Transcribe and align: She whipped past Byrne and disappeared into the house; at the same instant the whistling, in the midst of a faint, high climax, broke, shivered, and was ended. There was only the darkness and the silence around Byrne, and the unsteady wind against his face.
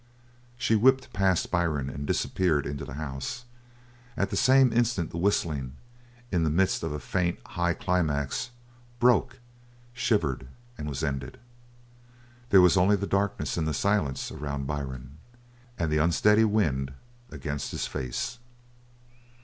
She 0.57 0.75
whipped 0.75 1.13
past 1.13 1.51
Byrne 1.51 1.87
and 1.87 2.07
disappeared 2.07 2.65
into 2.65 2.83
the 2.85 2.95
house; 2.95 3.45
at 4.17 4.31
the 4.31 4.35
same 4.35 4.73
instant 4.73 5.11
the 5.11 5.19
whistling, 5.19 5.73
in 6.31 6.43
the 6.43 6.49
midst 6.49 6.81
of 6.81 6.91
a 6.91 6.97
faint, 6.99 7.37
high 7.49 7.75
climax, 7.75 8.49
broke, 8.97 9.37
shivered, 9.93 10.47
and 10.75 10.89
was 10.89 11.03
ended. 11.03 11.39
There 12.49 12.61
was 12.61 12.77
only 12.77 12.95
the 12.95 13.05
darkness 13.05 13.57
and 13.57 13.67
the 13.67 13.75
silence 13.75 14.31
around 14.31 14.65
Byrne, 14.65 15.19
and 15.77 15.91
the 15.91 15.99
unsteady 15.99 16.45
wind 16.45 16.93
against 17.31 17.69
his 17.69 17.85
face. 17.85 18.39